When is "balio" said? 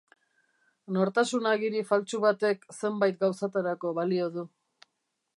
3.99-4.31